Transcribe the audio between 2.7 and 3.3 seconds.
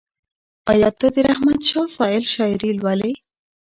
لولې؟